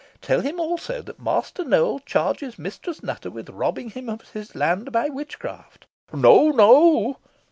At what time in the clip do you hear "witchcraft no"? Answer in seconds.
5.09-6.49